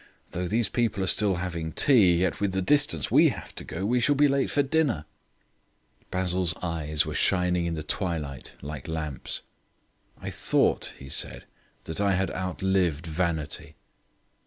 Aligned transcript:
Though 0.31 0.47
these 0.47 0.67
people 0.67 1.03
are 1.03 1.05
still 1.05 1.35
having 1.35 1.73
tea, 1.73 2.15
yet 2.21 2.39
with 2.41 2.53
the 2.53 2.61
distance 2.63 3.11
we 3.11 3.29
have 3.29 3.53
to 3.53 3.63
go, 3.63 3.85
we 3.85 3.99
shall 3.99 4.15
be 4.15 4.27
late 4.27 4.49
for 4.49 4.63
dinner." 4.63 5.05
Basil's 6.09 6.55
eyes 6.63 7.05
were 7.05 7.13
shining 7.13 7.67
in 7.67 7.75
the 7.75 7.83
twilight 7.83 8.53
like 8.63 8.87
lamps. 8.87 9.43
"I 10.19 10.31
thought," 10.31 10.93
he 10.97 11.07
said, 11.07 11.45
"that 11.83 12.01
I 12.01 12.15
had 12.15 12.31
outlived 12.31 13.05
vanity." 13.05 13.75